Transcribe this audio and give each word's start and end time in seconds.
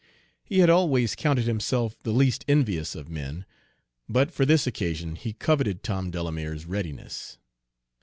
He 0.43 0.57
had 0.57 0.69
always 0.71 1.13
counted 1.13 1.45
himself 1.45 1.95
the 2.01 2.09
least 2.11 2.43
envious 2.47 2.95
of 2.95 3.07
men, 3.07 3.45
but 4.09 4.31
for 4.33 4.47
this 4.47 4.65
occasion 4.65 5.15
he 5.15 5.31
coveted 5.33 5.83
Tom 5.83 6.09
Delamere's 6.09 6.65
readiness. 6.65 7.37